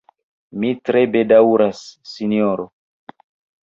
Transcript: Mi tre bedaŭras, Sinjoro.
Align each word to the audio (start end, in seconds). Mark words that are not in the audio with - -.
Mi 0.63 0.71
tre 0.89 1.03
bedaŭras, 1.17 1.85
Sinjoro. 2.17 2.71